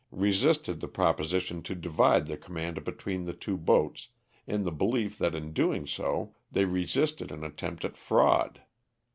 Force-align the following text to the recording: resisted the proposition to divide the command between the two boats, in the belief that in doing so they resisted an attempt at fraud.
resisted 0.09 0.79
the 0.79 0.87
proposition 0.87 1.61
to 1.61 1.75
divide 1.75 2.25
the 2.25 2.35
command 2.35 2.83
between 2.83 3.25
the 3.25 3.33
two 3.33 3.55
boats, 3.55 4.07
in 4.47 4.63
the 4.63 4.71
belief 4.71 5.15
that 5.19 5.35
in 5.35 5.53
doing 5.53 5.85
so 5.85 6.33
they 6.51 6.65
resisted 6.65 7.31
an 7.31 7.43
attempt 7.43 7.85
at 7.85 7.95
fraud. 7.95 8.63